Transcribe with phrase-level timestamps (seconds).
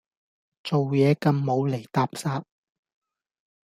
[0.63, 2.43] 做嘢咁無厘搭霎